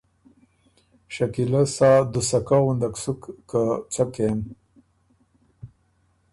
[1.13, 3.61] شکیلۀ سا دُوسَکۀ غُندک سُک که
[3.93, 4.39] څۀ کېم